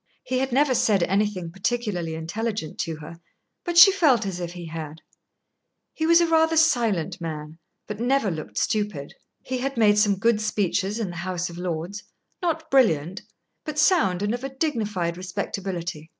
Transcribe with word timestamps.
He 0.23 0.39
had 0.39 0.51
never 0.51 0.73
said 0.73 1.03
anything 1.03 1.51
particularly 1.51 2.15
intelligent 2.15 2.79
to 2.79 2.95
her, 2.95 3.19
but 3.63 3.77
she 3.77 3.91
felt 3.91 4.25
as 4.25 4.39
if 4.39 4.53
he 4.53 4.65
had. 4.65 4.99
He 5.93 6.07
was 6.07 6.19
a 6.19 6.25
rather 6.25 6.57
silent 6.57 7.21
man, 7.21 7.59
but 7.85 7.99
never 7.99 8.31
looked 8.31 8.57
stupid. 8.57 9.13
He 9.43 9.59
had 9.59 9.77
made 9.77 9.99
some 9.99 10.15
good 10.17 10.41
speeches 10.41 10.97
in 10.99 11.11
the 11.11 11.17
House 11.17 11.51
of 11.51 11.59
Lords, 11.59 12.01
not 12.41 12.71
brilliant, 12.71 13.21
but 13.63 13.77
sound 13.77 14.23
and 14.23 14.33
of 14.33 14.43
a 14.43 14.49
dignified 14.49 15.17
respectability. 15.17 16.09